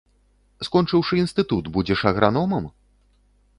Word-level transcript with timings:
Скончыўшы 0.67 1.19
інстытут, 1.25 1.63
будзеш 1.77 1.99
аграномам? 2.13 2.65